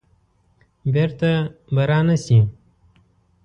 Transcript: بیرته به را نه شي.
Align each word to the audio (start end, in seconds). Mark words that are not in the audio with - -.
بیرته 0.93 1.31
به 1.73 1.83
را 1.89 1.99
نه 2.07 2.15
شي. 2.23 2.39